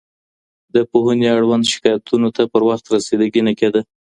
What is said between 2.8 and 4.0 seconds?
رسیدګي نه کيده.